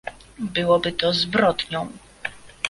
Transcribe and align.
Byłoby 0.53 0.91
to 0.91 1.13
zbrodnią 1.13 1.87